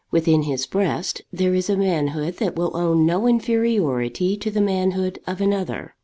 within 0.09 0.41
his 0.41 0.65
breast 0.65 1.21
there 1.31 1.53
is 1.53 1.69
a 1.69 1.77
manhood 1.77 2.37
that 2.37 2.55
will 2.55 2.75
own 2.75 3.05
no 3.05 3.27
inferiority 3.27 4.35
to 4.35 4.49
the 4.49 4.59
manhood 4.59 5.19
of 5.27 5.39
another. 5.39 5.93